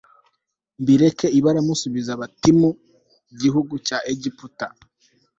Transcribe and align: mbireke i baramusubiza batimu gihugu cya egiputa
mbireke 0.81 1.27
i 1.37 1.39
baramusubiza 1.45 2.11
batimu 2.21 2.69
gihugu 3.41 3.73
cya 3.87 3.97
egiputa 4.13 4.67